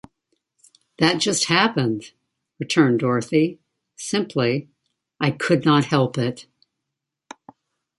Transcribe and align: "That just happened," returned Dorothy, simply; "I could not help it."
"That 0.97 1.21
just 1.21 1.45
happened," 1.45 2.13
returned 2.57 3.01
Dorothy, 3.01 3.59
simply; 3.95 4.67
"I 5.19 5.29
could 5.29 5.63
not 5.63 5.85
help 5.85 6.17
it." 6.17 6.47